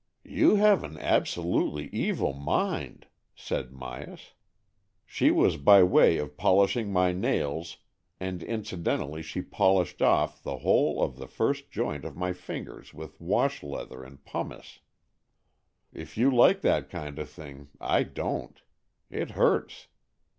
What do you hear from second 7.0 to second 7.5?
32 AN EXCHANGE OF